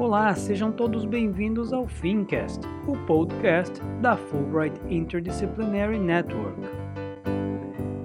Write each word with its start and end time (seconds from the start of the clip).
Olá, 0.00 0.34
sejam 0.34 0.72
todos 0.72 1.04
bem-vindos 1.04 1.74
ao 1.74 1.86
Fincast, 1.86 2.62
o 2.88 2.96
podcast 3.04 3.78
da 4.00 4.16
Fulbright 4.16 4.80
Interdisciplinary 4.88 5.98
Network. 5.98 6.58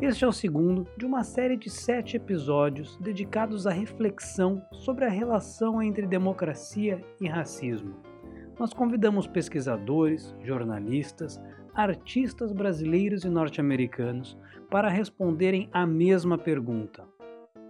Este 0.01 0.25
é 0.25 0.27
o 0.27 0.31
segundo 0.33 0.85
de 0.97 1.05
uma 1.05 1.23
série 1.23 1.55
de 1.55 1.69
sete 1.69 2.17
episódios 2.17 2.97
dedicados 2.97 3.65
à 3.65 3.71
reflexão 3.71 4.61
sobre 4.73 5.05
a 5.05 5.09
relação 5.09 5.81
entre 5.81 6.05
democracia 6.05 7.01
e 7.21 7.29
racismo. 7.29 7.95
Nós 8.59 8.73
convidamos 8.73 9.25
pesquisadores, 9.25 10.35
jornalistas, 10.43 11.41
artistas 11.73 12.51
brasileiros 12.51 13.23
e 13.23 13.29
norte-americanos 13.29 14.37
para 14.69 14.89
responderem 14.89 15.69
a 15.71 15.87
mesma 15.87 16.37
pergunta: 16.37 17.05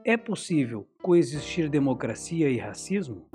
É 0.03 0.17
possível 0.17 0.87
coexistir 0.99 1.69
democracia 1.69 2.49
e 2.49 2.57
racismo? 2.57 3.27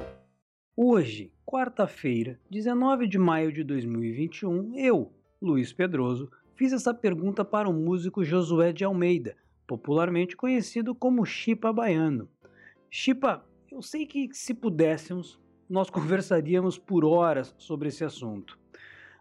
Hoje, 0.77 1.33
quarta-feira, 1.45 2.39
19 2.49 3.09
de 3.09 3.19
maio 3.19 3.53
de 3.53 3.65
2021, 3.65 4.79
eu, 4.79 5.13
Luiz 5.43 5.73
Pedroso, 5.73 6.31
fiz 6.55 6.73
essa 6.73 6.95
pergunta 6.95 7.45
para 7.45 7.69
o 7.69 7.73
músico 7.73 8.25
Josué 8.25 8.73
de 8.73 8.85
Almeida, 8.85 9.37
popularmente 9.67 10.37
conhecido 10.37 10.95
como 10.95 11.27
Chipa 11.27 11.73
Baiano. 11.73 12.29
Chipa, 12.89 13.45
eu 13.71 13.83
sei 13.83 14.07
que 14.07 14.33
se 14.33 14.55
pudéssemos, 14.55 15.41
nós 15.69 15.91
conversaríamos 15.91 16.79
por 16.79 17.05
horas 17.05 17.53
sobre 17.59 17.89
esse 17.89 18.05
assunto. 18.05 18.57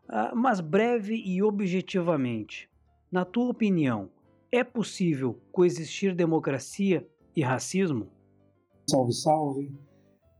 Uh, 0.07 0.35
mas 0.35 0.59
breve 0.59 1.15
e 1.15 1.41
objetivamente, 1.41 2.69
na 3.11 3.25
tua 3.25 3.49
opinião, 3.49 4.09
é 4.51 4.63
possível 4.63 5.41
coexistir 5.51 6.15
democracia 6.15 7.07
e 7.35 7.41
racismo? 7.41 8.07
Salve, 8.87 9.13
salve! 9.13 9.88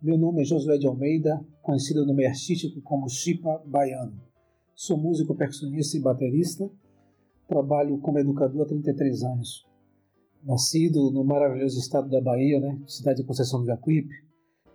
Meu 0.01 0.17
nome 0.17 0.41
é 0.41 0.45
Josué 0.45 0.77
de 0.77 0.87
Almeida, 0.87 1.45
conhecido 1.61 2.05
no 2.05 2.13
meio 2.13 2.29
artístico 2.29 2.81
como 2.81 3.09
Chipa 3.09 3.61
Baiano. 3.65 4.17
Sou 4.73 4.97
músico, 4.97 5.35
percussionista 5.35 5.97
e 5.97 5.99
baterista. 5.99 6.71
Trabalho 7.49 7.99
como 7.99 8.17
educador 8.17 8.61
há 8.61 8.65
33 8.65 9.23
anos. 9.23 9.67
Nascido 10.41 11.11
no 11.11 11.25
maravilhoso 11.25 11.77
estado 11.77 12.09
da 12.09 12.21
Bahia, 12.21 12.61
né, 12.61 12.79
cidade 12.87 13.19
de 13.19 13.27
Conceição 13.27 13.59
do 13.59 13.65
Jacuípe, 13.65 14.13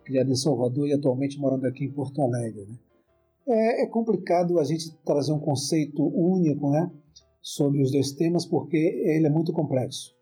criado 0.03 0.31
em 0.31 0.35
Salvador 0.35 0.87
e 0.87 0.93
atualmente 0.93 1.39
morando 1.39 1.65
aqui 1.65 1.85
em 1.85 1.91
Porto 1.91 2.21
Alegre. 2.21 2.67
Né. 2.67 2.77
É, 3.47 3.81
é 3.81 3.87
complicado 3.87 4.59
a 4.59 4.63
gente 4.63 4.95
trazer 4.97 5.31
um 5.31 5.39
conceito 5.39 6.03
único 6.05 6.69
né, 6.69 6.91
sobre 7.41 7.81
os 7.81 7.91
dois 7.91 8.11
temas 8.11 8.45
porque 8.45 8.77
ele 8.77 9.25
é 9.25 9.31
muito 9.31 9.51
complexo. 9.51 10.13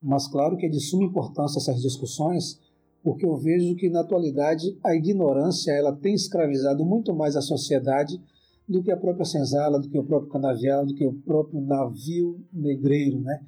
Mas 0.00 0.28
claro 0.28 0.56
que 0.56 0.66
é 0.66 0.68
de 0.68 0.78
suma 0.78 1.02
importância 1.02 1.58
essas 1.58 1.82
discussões 1.82 2.62
porque 3.04 3.26
eu 3.26 3.36
vejo 3.36 3.76
que 3.76 3.90
na 3.90 4.00
atualidade 4.00 4.78
a 4.82 4.96
ignorância 4.96 5.70
ela 5.72 5.94
tem 5.94 6.14
escravizado 6.14 6.86
muito 6.86 7.14
mais 7.14 7.36
a 7.36 7.42
sociedade 7.42 8.18
do 8.66 8.82
que 8.82 8.90
a 8.90 8.96
própria 8.96 9.26
senzala, 9.26 9.78
do 9.78 9.90
que 9.90 9.98
o 9.98 10.04
próprio 10.04 10.30
canavial, 10.30 10.86
do 10.86 10.94
que 10.94 11.06
o 11.06 11.12
próprio 11.12 11.60
navio 11.60 12.42
negreiro, 12.50 13.20
né? 13.20 13.44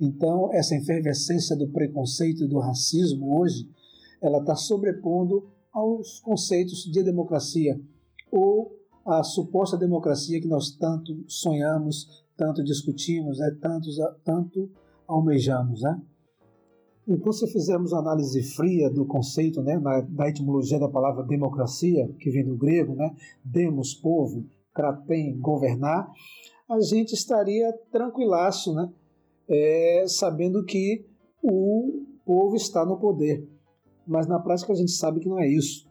Então 0.00 0.52
essa 0.52 0.74
efervescência 0.74 1.54
do 1.56 1.68
preconceito 1.68 2.42
e 2.42 2.48
do 2.48 2.58
racismo 2.58 3.38
hoje, 3.38 3.70
ela 4.20 4.40
está 4.40 4.56
sobrepondo 4.56 5.48
aos 5.72 6.18
conceitos 6.18 6.82
de 6.82 7.00
democracia 7.04 7.80
ou 8.32 8.76
a 9.06 9.22
suposta 9.22 9.76
democracia 9.76 10.40
que 10.40 10.48
nós 10.48 10.72
tanto 10.72 11.24
sonhamos, 11.28 12.24
tanto 12.36 12.64
discutimos, 12.64 13.38
né? 13.38 13.56
tanto, 13.60 13.88
tanto 14.24 14.68
almejamos, 15.06 15.82
né? 15.82 16.02
Então, 17.08 17.32
se 17.32 17.50
fizermos 17.50 17.94
análise 17.94 18.42
fria 18.54 18.90
do 18.90 19.06
conceito, 19.06 19.62
né, 19.62 19.78
na, 19.78 20.02
da 20.02 20.28
etimologia 20.28 20.78
da 20.78 20.90
palavra 20.90 21.24
democracia, 21.24 22.06
que 22.20 22.30
vem 22.30 22.44
do 22.44 22.54
grego, 22.54 22.94
né, 22.94 23.16
demos, 23.42 23.94
povo, 23.94 24.44
kraten, 24.74 25.38
governar, 25.40 26.06
a 26.68 26.80
gente 26.80 27.14
estaria 27.14 27.72
tranquilaço, 27.90 28.74
né, 28.74 28.92
é, 29.48 30.04
sabendo 30.06 30.62
que 30.66 31.06
o 31.42 32.04
povo 32.26 32.56
está 32.56 32.84
no 32.84 32.98
poder. 32.98 33.48
Mas 34.06 34.26
na 34.26 34.38
prática 34.38 34.74
a 34.74 34.76
gente 34.76 34.92
sabe 34.92 35.20
que 35.20 35.28
não 35.30 35.40
é 35.40 35.48
isso. 35.48 35.88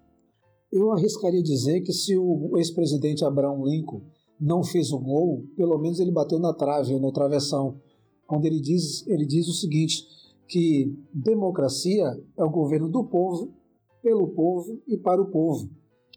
Eu 0.71 0.91
arriscaria 0.91 1.41
dizer 1.41 1.81
que 1.81 1.93
se 1.93 2.15
o 2.15 2.55
ex-presidente 2.57 3.25
Abraham 3.25 3.63
Lincoln 3.63 4.01
não 4.39 4.63
fez 4.63 4.91
o 4.91 4.99
gol, 4.99 5.45
pelo 5.55 5.79
menos 5.79 5.99
ele 5.99 6.11
bateu 6.11 6.37
na 6.37 6.53
trave 6.53 6.93
ou 6.93 6.99
no 6.99 7.11
travessão, 7.11 7.79
quando 8.27 8.45
ele 8.45 8.59
diz, 8.59 9.07
ele 9.07 9.25
diz 9.25 9.47
o 9.47 9.53
seguinte 9.53 10.03
que 10.47 10.95
democracia 11.13 12.05
é 12.37 12.43
o 12.43 12.49
governo 12.49 12.89
do 12.89 13.03
povo, 13.05 13.53
pelo 14.01 14.29
povo 14.29 14.81
e 14.87 14.97
para 14.97 15.21
o 15.21 15.29
povo. 15.29 15.69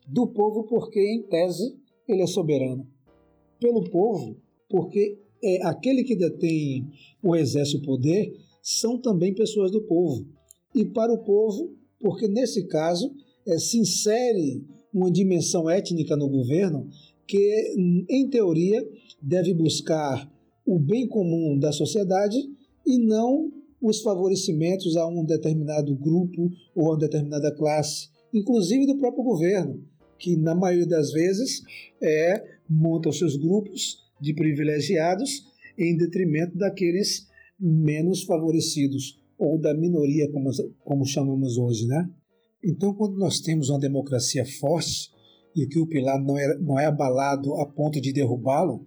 Do 0.06 0.28
povo, 0.28 0.64
porque, 0.64 1.00
em 1.00 1.22
tese, 1.22 1.76
ele 2.08 2.22
é 2.22 2.26
soberano. 2.26 2.86
Pelo 3.58 3.84
povo, 3.90 4.36
porque 4.68 5.18
é 5.42 5.66
aquele 5.66 6.04
que 6.04 6.16
detém 6.16 6.86
o 7.22 7.34
exerce 7.34 7.76
o 7.76 7.82
poder 7.82 8.32
são 8.62 8.98
também 8.98 9.34
pessoas 9.34 9.70
do 9.70 9.82
povo. 9.82 10.26
E 10.74 10.84
para 10.84 11.12
o 11.12 11.24
povo, 11.24 11.74
porque 11.98 12.28
nesse 12.28 12.66
caso 12.66 13.12
é, 13.46 13.58
se 13.58 13.78
insere 13.78 14.64
uma 14.92 15.10
dimensão 15.10 15.68
étnica 15.68 16.16
no 16.16 16.28
governo 16.28 16.88
que, 17.26 17.74
em 18.08 18.28
teoria, 18.28 18.86
deve 19.22 19.54
buscar 19.54 20.30
o 20.66 20.78
bem 20.78 21.06
comum 21.06 21.58
da 21.58 21.72
sociedade 21.72 22.38
e 22.86 22.98
não 22.98 23.50
os 23.80 24.00
favorecimentos 24.02 24.96
a 24.96 25.06
um 25.06 25.24
determinado 25.24 25.94
grupo 25.96 26.50
ou 26.74 26.86
a 26.86 26.90
uma 26.90 26.98
determinada 26.98 27.54
classe, 27.54 28.08
inclusive 28.32 28.86
do 28.86 28.98
próprio 28.98 29.24
governo, 29.24 29.82
que 30.18 30.36
na 30.36 30.54
maioria 30.54 30.86
das 30.86 31.12
vezes 31.12 31.62
é, 32.02 32.44
monta 32.68 33.08
os 33.08 33.18
seus 33.18 33.36
grupos 33.36 33.98
de 34.20 34.34
privilegiados 34.34 35.46
em 35.78 35.96
detrimento 35.96 36.58
daqueles 36.58 37.26
menos 37.58 38.22
favorecidos 38.24 39.18
ou 39.38 39.58
da 39.58 39.72
minoria, 39.72 40.30
como, 40.30 40.50
como 40.84 41.06
chamamos 41.06 41.56
hoje, 41.56 41.86
né? 41.86 42.08
Então, 42.62 42.92
quando 42.92 43.16
nós 43.16 43.40
temos 43.40 43.70
uma 43.70 43.78
democracia 43.78 44.44
forte 44.44 45.10
e 45.56 45.66
que 45.66 45.78
o 45.78 45.86
pilar 45.86 46.22
não 46.22 46.38
é, 46.38 46.58
não 46.58 46.78
é 46.78 46.84
abalado 46.84 47.54
a 47.54 47.66
ponto 47.66 47.98
de 48.00 48.12
derrubá-lo, 48.12 48.86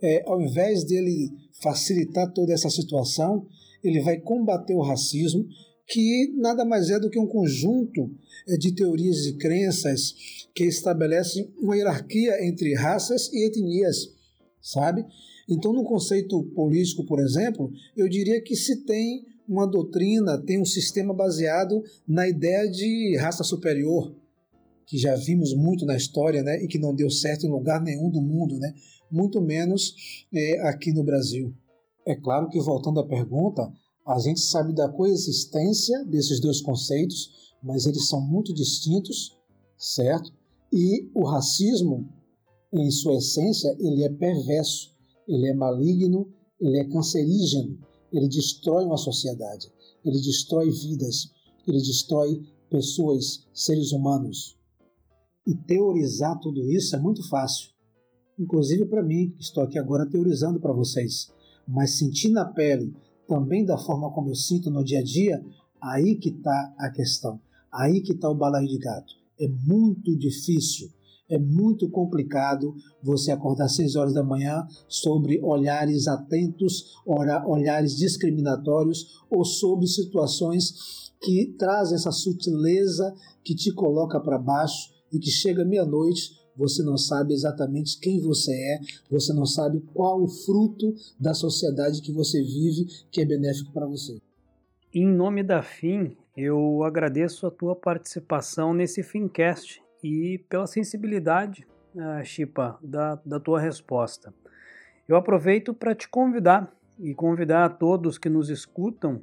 é, 0.00 0.22
ao 0.26 0.40
invés 0.40 0.84
dele 0.84 1.30
facilitar 1.60 2.30
toda 2.32 2.52
essa 2.52 2.68
situação, 2.68 3.46
ele 3.82 4.00
vai 4.00 4.18
combater 4.18 4.74
o 4.74 4.82
racismo, 4.82 5.46
que 5.86 6.34
nada 6.36 6.64
mais 6.64 6.90
é 6.90 7.00
do 7.00 7.08
que 7.08 7.18
um 7.18 7.26
conjunto 7.26 8.10
eh, 8.46 8.56
de 8.58 8.72
teorias 8.72 9.26
e 9.26 9.38
crenças 9.38 10.14
que 10.54 10.64
estabelecem 10.64 11.50
uma 11.58 11.76
hierarquia 11.76 12.46
entre 12.46 12.74
raças 12.74 13.30
e 13.32 13.46
etnias, 13.46 14.12
sabe? 14.60 15.04
Então, 15.48 15.72
no 15.72 15.82
conceito 15.82 16.42
político, 16.54 17.06
por 17.06 17.20
exemplo, 17.20 17.72
eu 17.96 18.06
diria 18.08 18.40
que 18.42 18.54
se 18.54 18.84
tem 18.84 19.24
uma 19.48 19.66
doutrina, 19.66 20.36
tem 20.36 20.60
um 20.60 20.64
sistema 20.64 21.14
baseado 21.14 21.82
na 22.06 22.28
ideia 22.28 22.70
de 22.70 23.16
raça 23.18 23.42
superior, 23.42 24.14
que 24.86 24.98
já 24.98 25.14
vimos 25.16 25.54
muito 25.54 25.86
na 25.86 25.96
história, 25.96 26.42
né, 26.42 26.62
e 26.62 26.68
que 26.68 26.78
não 26.78 26.94
deu 26.94 27.08
certo 27.08 27.46
em 27.46 27.50
lugar 27.50 27.80
nenhum 27.80 28.10
do 28.10 28.20
mundo, 28.20 28.58
né, 28.58 28.74
muito 29.10 29.40
menos 29.40 30.26
é, 30.34 30.60
aqui 30.68 30.92
no 30.92 31.02
Brasil. 31.02 31.54
É 32.08 32.16
claro 32.16 32.48
que, 32.48 32.58
voltando 32.58 33.00
à 33.00 33.06
pergunta, 33.06 33.70
a 34.06 34.18
gente 34.18 34.40
sabe 34.40 34.72
da 34.72 34.88
coexistência 34.88 36.02
desses 36.06 36.40
dois 36.40 36.58
conceitos, 36.62 37.52
mas 37.62 37.84
eles 37.84 38.08
são 38.08 38.18
muito 38.18 38.54
distintos, 38.54 39.36
certo? 39.76 40.32
E 40.72 41.10
o 41.14 41.26
racismo, 41.26 42.08
em 42.72 42.90
sua 42.90 43.16
essência, 43.16 43.76
ele 43.78 44.04
é 44.04 44.08
perverso, 44.08 44.90
ele 45.28 45.48
é 45.48 45.52
maligno, 45.52 46.32
ele 46.58 46.78
é 46.78 46.84
cancerígeno, 46.88 47.78
ele 48.10 48.26
destrói 48.26 48.86
uma 48.86 48.96
sociedade, 48.96 49.70
ele 50.02 50.18
destrói 50.18 50.70
vidas, 50.70 51.30
ele 51.66 51.76
destrói 51.76 52.42
pessoas, 52.70 53.46
seres 53.52 53.92
humanos. 53.92 54.56
E 55.46 55.54
teorizar 55.54 56.40
tudo 56.40 56.72
isso 56.72 56.96
é 56.96 56.98
muito 56.98 57.22
fácil. 57.28 57.68
Inclusive 58.38 58.86
para 58.86 59.02
mim, 59.02 59.28
que 59.36 59.42
estou 59.42 59.62
aqui 59.62 59.78
agora 59.78 60.08
teorizando 60.08 60.58
para 60.58 60.72
vocês 60.72 61.36
mas 61.68 61.98
sentir 61.98 62.30
na 62.30 62.46
pele 62.46 62.94
também 63.28 63.64
da 63.64 63.76
forma 63.76 64.10
como 64.10 64.30
eu 64.30 64.34
sinto 64.34 64.70
no 64.70 64.82
dia 64.82 65.00
a 65.00 65.04
dia, 65.04 65.44
aí 65.80 66.16
que 66.16 66.30
está 66.30 66.74
a 66.78 66.90
questão, 66.90 67.38
aí 67.70 68.00
que 68.00 68.12
está 68.12 68.28
o 68.30 68.34
balaio 68.34 68.66
de 68.66 68.78
gato. 68.78 69.12
É 69.38 69.46
muito 69.46 70.16
difícil, 70.16 70.88
é 71.28 71.38
muito 71.38 71.90
complicado 71.90 72.74
você 73.02 73.30
acordar 73.30 73.66
às 73.66 73.76
6 73.76 73.96
horas 73.96 74.14
da 74.14 74.24
manhã 74.24 74.66
sobre 74.88 75.40
olhares 75.42 76.08
atentos, 76.08 76.94
olhares 77.46 77.94
discriminatórios 77.94 79.20
ou 79.30 79.44
sobre 79.44 79.86
situações 79.86 80.72
que 81.20 81.54
trazem 81.58 81.96
essa 81.96 82.10
sutileza 82.10 83.14
que 83.44 83.54
te 83.54 83.72
coloca 83.72 84.18
para 84.18 84.38
baixo 84.38 84.90
e 85.12 85.18
que 85.18 85.30
chega 85.30 85.64
meia-noite 85.64 86.38
você 86.58 86.82
não 86.82 86.98
sabe 86.98 87.32
exatamente 87.32 88.00
quem 88.00 88.20
você 88.20 88.52
é, 88.52 88.80
você 89.08 89.32
não 89.32 89.46
sabe 89.46 89.80
qual 89.94 90.20
o 90.20 90.28
fruto 90.28 90.92
da 91.18 91.32
sociedade 91.32 92.02
que 92.02 92.12
você 92.12 92.42
vive 92.42 92.86
que 93.12 93.20
é 93.20 93.24
benéfico 93.24 93.72
para 93.72 93.86
você. 93.86 94.20
Em 94.92 95.06
nome 95.06 95.42
da 95.44 95.62
FIM, 95.62 96.16
Eu 96.36 96.84
agradeço 96.84 97.48
a 97.48 97.50
tua 97.50 97.74
participação 97.74 98.72
nesse 98.72 99.02
Fincast 99.02 99.82
e 100.04 100.38
pela 100.48 100.68
sensibilidade, 100.68 101.66
uh, 101.96 102.24
Chipa, 102.24 102.78
da, 102.80 103.16
da 103.26 103.40
tua 103.40 103.60
resposta. 103.60 104.32
Eu 105.08 105.16
aproveito 105.16 105.74
para 105.74 105.96
te 105.96 106.08
convidar 106.08 106.72
e 106.96 107.12
convidar 107.12 107.64
a 107.64 107.68
todos 107.68 108.18
que 108.18 108.28
nos 108.28 108.50
escutam 108.50 109.20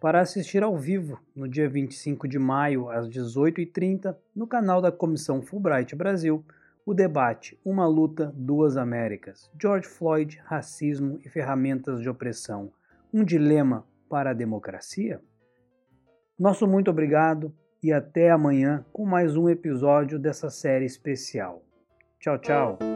para 0.00 0.20
assistir 0.20 0.62
ao 0.62 0.76
vivo 0.76 1.20
no 1.36 1.46
dia 1.46 1.68
25 1.68 2.26
de 2.26 2.38
maio, 2.38 2.88
às 2.88 3.08
18h30, 3.08 4.16
no 4.34 4.46
canal 4.46 4.80
da 4.80 4.90
Comissão 4.90 5.42
Fulbright 5.42 5.94
Brasil, 5.94 6.44
o 6.90 6.94
debate 6.94 7.56
Uma 7.64 7.86
Luta, 7.86 8.32
Duas 8.34 8.76
Américas: 8.76 9.48
George 9.60 9.86
Floyd, 9.86 10.40
Racismo 10.44 11.20
e 11.24 11.28
Ferramentas 11.28 12.00
de 12.00 12.08
Opressão 12.08 12.72
um 13.14 13.24
dilema 13.24 13.86
para 14.08 14.30
a 14.30 14.34
democracia? 14.34 15.20
Nosso 16.36 16.66
muito 16.66 16.90
obrigado 16.90 17.54
e 17.80 17.92
até 17.92 18.30
amanhã 18.30 18.84
com 18.92 19.06
mais 19.06 19.36
um 19.36 19.48
episódio 19.48 20.18
dessa 20.18 20.50
série 20.50 20.84
especial. 20.84 21.62
Tchau, 22.18 22.38
tchau! 22.38 22.89